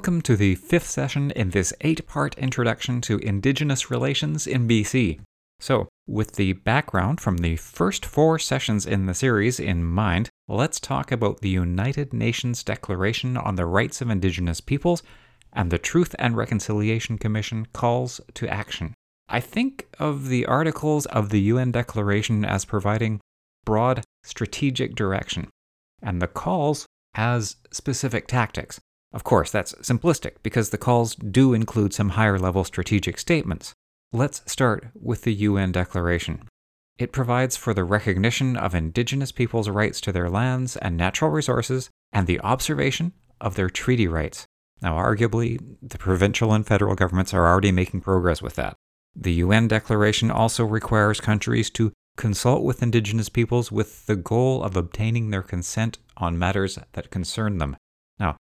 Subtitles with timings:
[0.00, 5.20] Welcome to the fifth session in this eight part introduction to Indigenous relations in BC.
[5.60, 10.80] So, with the background from the first four sessions in the series in mind, let's
[10.80, 15.02] talk about the United Nations Declaration on the Rights of Indigenous Peoples
[15.52, 18.94] and the Truth and Reconciliation Commission calls to action.
[19.28, 23.20] I think of the articles of the UN Declaration as providing
[23.66, 25.50] broad strategic direction,
[26.00, 28.80] and the calls as specific tactics.
[29.12, 33.74] Of course, that's simplistic because the calls do include some higher level strategic statements.
[34.12, 36.48] Let's start with the UN Declaration.
[36.98, 41.90] It provides for the recognition of Indigenous peoples' rights to their lands and natural resources
[42.12, 44.46] and the observation of their treaty rights.
[44.82, 48.76] Now, arguably, the provincial and federal governments are already making progress with that.
[49.16, 54.76] The UN Declaration also requires countries to consult with Indigenous peoples with the goal of
[54.76, 57.76] obtaining their consent on matters that concern them.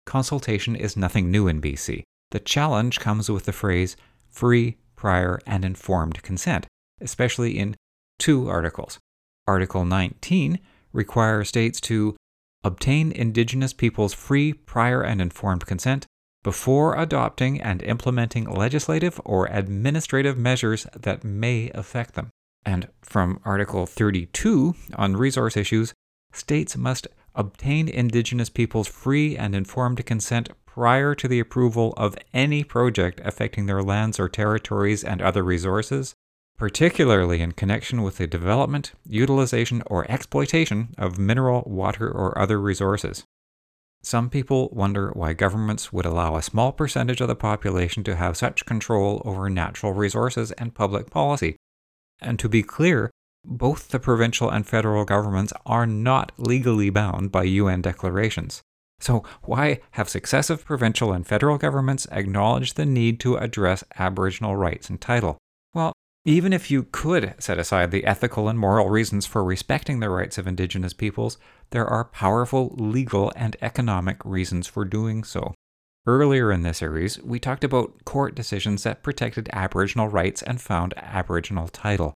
[0.07, 2.01] Consultation is nothing new in BC.
[2.31, 3.97] The challenge comes with the phrase
[4.29, 6.65] free, prior, and informed consent,
[7.01, 7.75] especially in
[8.17, 8.99] two articles.
[9.47, 10.59] Article 19
[10.93, 12.15] requires states to
[12.63, 16.05] obtain Indigenous peoples' free, prior, and informed consent
[16.41, 22.29] before adopting and implementing legislative or administrative measures that may affect them.
[22.65, 25.93] And from Article 32 on resource issues,
[26.31, 32.63] states must obtain Indigenous peoples' free and informed consent prior to the approval of any
[32.63, 36.13] project affecting their lands or territories and other resources,
[36.57, 43.23] particularly in connection with the development, utilization, or exploitation of mineral, water, or other resources.
[44.03, 48.37] Some people wonder why governments would allow a small percentage of the population to have
[48.37, 51.55] such control over natural resources and public policy.
[52.19, 53.11] And to be clear,
[53.45, 58.61] both the provincial and federal governments are not legally bound by UN declarations.
[58.99, 64.89] So, why have successive provincial and federal governments acknowledged the need to address Aboriginal rights
[64.89, 65.37] and title?
[65.73, 65.93] Well,
[66.25, 70.37] even if you could set aside the ethical and moral reasons for respecting the rights
[70.37, 71.37] of Indigenous peoples,
[71.69, 75.53] there are powerful legal and economic reasons for doing so.
[76.05, 80.93] Earlier in this series, we talked about court decisions that protected Aboriginal rights and found
[80.97, 82.13] Aboriginal title.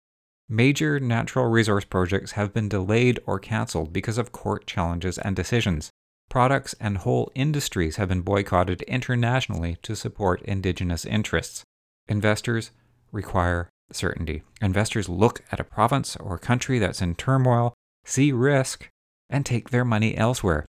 [0.52, 5.90] Major natural resource projects have been delayed or cancelled because of court challenges and decisions
[6.32, 11.66] products and whole industries have been boycotted internationally to support indigenous interests.
[12.08, 12.72] Investors
[13.12, 14.42] require certainty.
[14.62, 17.74] Investors look at a province or country that's in turmoil,
[18.06, 18.88] see risk,
[19.30, 20.66] and take their money elsewhere.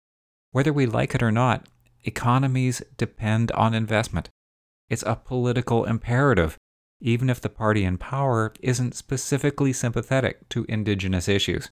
[0.50, 1.68] Whether we like it or not,
[2.04, 4.30] economies depend on investment.
[4.88, 6.56] It's a political imperative,
[7.00, 11.70] even if the party in power isn't specifically sympathetic to Indigenous issues.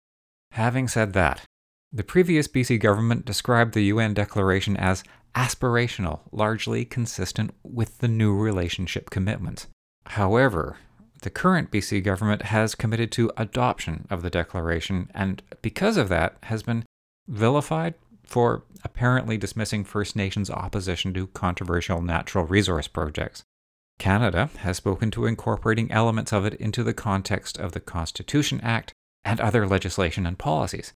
[0.52, 1.46] Having said that,
[1.94, 5.04] the previous BC government described the UN declaration as
[5.36, 9.68] aspirational, largely consistent with the new relationship commitments.
[10.08, 10.78] However,
[11.22, 16.38] the current BC government has committed to adoption of the declaration and because of that
[16.44, 16.84] has been
[17.28, 17.94] vilified
[18.26, 23.44] for apparently dismissing First Nations opposition to controversial natural resource projects.
[24.02, 28.94] Canada has spoken to incorporating elements of it into the context of the Constitution Act
[29.24, 30.92] and other legislation and policies.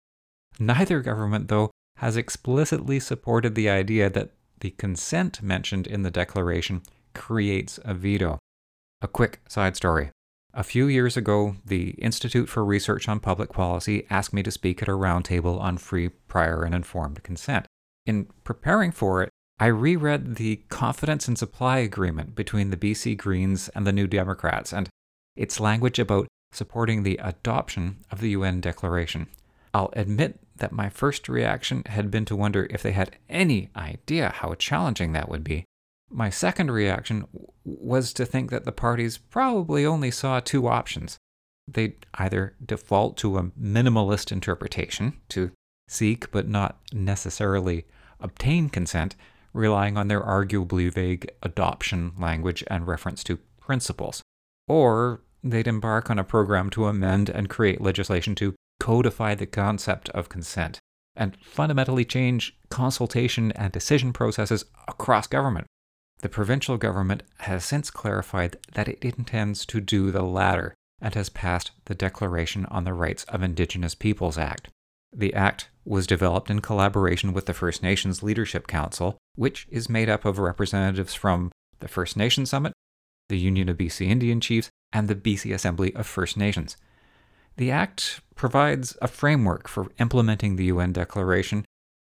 [0.58, 6.80] Neither government, though, has explicitly supported the idea that the consent mentioned in the declaration
[7.12, 8.38] creates a veto.
[9.02, 10.10] A quick side story.
[10.54, 14.80] A few years ago, the Institute for Research on Public Policy asked me to speak
[14.80, 17.66] at a roundtable on free, prior, and informed consent.
[18.06, 19.28] In preparing for it,
[19.58, 24.72] I reread the confidence and supply agreement between the BC Greens and the New Democrats
[24.72, 24.88] and
[25.36, 29.28] its language about supporting the adoption of the UN Declaration.
[29.72, 34.30] I'll admit that my first reaction had been to wonder if they had any idea
[34.30, 35.64] how challenging that would be.
[36.10, 37.26] My second reaction
[37.64, 41.16] was to think that the parties probably only saw two options.
[41.66, 45.50] They'd either default to a minimalist interpretation, to
[45.88, 47.86] seek but not necessarily
[48.20, 49.16] obtain consent,
[49.54, 54.20] relying on their arguably vague adoption language and reference to principles,
[54.68, 60.10] or they'd embark on a program to amend and create legislation to codify the concept
[60.10, 60.78] of consent
[61.16, 65.66] and fundamentally change consultation and decision processes across government.
[66.20, 71.28] The provincial government has since clarified that it intends to do the latter and has
[71.28, 74.68] passed the Declaration on the Rights of Indigenous Peoples Act.
[75.12, 80.08] The act was developed in collaboration with the First Nations Leadership Council, which is made
[80.08, 81.50] up of representatives from
[81.80, 82.72] the First Nation Summit,
[83.28, 86.76] the Union of BC Indian Chiefs, and the BC Assembly of First Nations.
[87.56, 91.64] The Act provides a framework for implementing the UN Declaration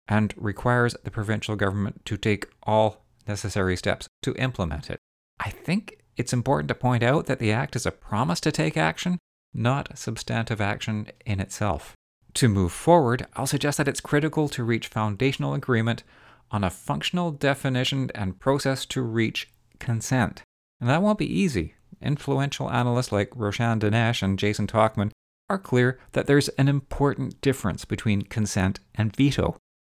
[0.09, 4.99] and requires the provincial government to take all necessary steps to implement it.
[5.41, 8.77] I think it's important to point out that the Act is a promise to take
[8.77, 9.19] action,
[9.53, 11.94] not substantive action in itself.
[12.34, 16.02] To move forward, I'll suggest that it's critical to reach foundational agreement
[16.50, 20.42] on a functional definition and process to reach consent.
[20.81, 21.75] And that won't be easy.
[22.02, 25.10] Influential analysts like Roshan Danesh and Jason Tauchman
[25.48, 29.56] are clear that there's an important difference between consent and veto.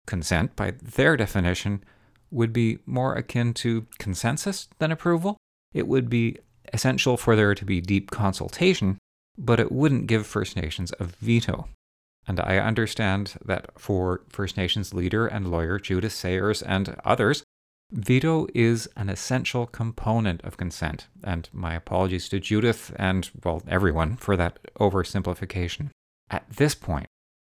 [0.06, 1.84] Consent, by their definition,
[2.31, 5.36] would be more akin to consensus than approval.
[5.72, 6.38] It would be
[6.72, 8.98] essential for there to be deep consultation,
[9.38, 11.69] but it wouldn't give First Nations a veto.
[12.26, 17.43] And I understand that for First Nations leader and lawyer Judith Sayers and others,
[17.93, 21.09] veto is an essential component of consent.
[21.23, 25.91] And my apologies to Judith and, well, everyone for that oversimplification.
[26.31, 27.06] At this point,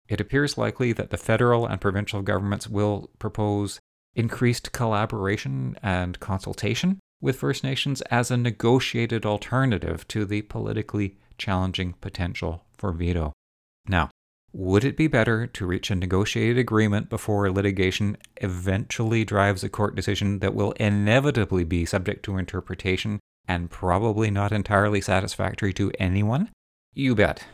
[0.09, 3.81] it appears likely that the federal and provincial governments will propose
[4.15, 11.95] increased collaboration and consultation with First Nations as a negotiated alternative to the politically challenging
[12.01, 13.33] potential for veto.
[13.87, 14.11] Now,
[14.53, 19.95] would it be better to reach a negotiated agreement before litigation eventually drives a court
[19.95, 26.51] decision that will inevitably be subject to interpretation and probably not entirely satisfactory to anyone?
[26.95, 27.45] You bet.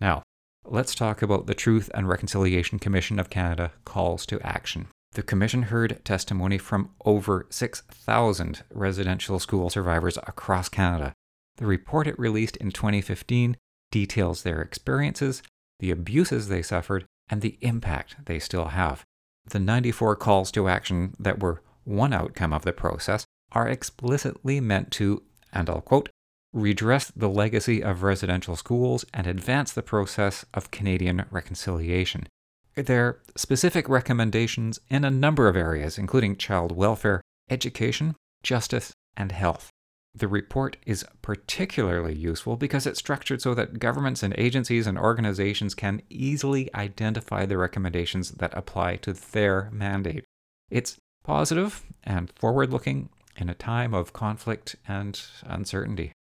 [0.00, 0.22] Now,
[0.64, 4.88] let's talk about the Truth and Reconciliation Commission of Canada calls to action.
[5.12, 11.12] The Commission heard testimony from over 6,000 residential school survivors across Canada.
[11.56, 13.56] The report it released in 2015
[13.92, 15.42] details their experiences
[15.78, 19.04] the abuses they suffered, and the impact they still have.
[19.46, 24.90] The 94 calls to action that were one outcome of the process are explicitly meant
[24.92, 25.22] to,
[25.52, 26.08] and I'll quote,
[26.52, 32.26] redress the legacy of residential schools and advance the process of Canadian reconciliation.
[32.74, 39.70] They're specific recommendations in a number of areas, including child welfare, education, justice, and health.
[40.16, 45.74] The report is particularly useful because it's structured so that governments and agencies and organizations
[45.74, 50.24] can easily identify the recommendations that apply to their mandate.
[50.70, 56.12] It's positive and forward looking in a time of conflict and uncertainty.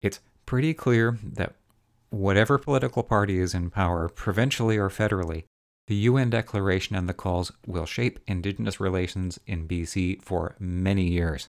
[0.00, 1.54] It's pretty clear that
[2.08, 5.44] whatever political party is in power, provincially or federally,
[5.88, 11.48] the UN Declaration and the calls will shape Indigenous relations in BC for many years.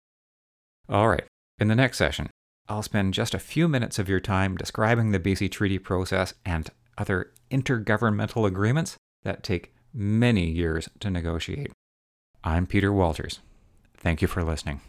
[0.89, 1.25] All right,
[1.61, 2.27] in the next session,
[2.67, 6.67] I'll spend just a few minutes of your time describing the BC Treaty process and
[6.97, 11.71] other intergovernmental agreements that take many years to negotiate.
[12.43, 13.41] I'm Peter Walters.
[13.95, 14.81] Thank you for listening.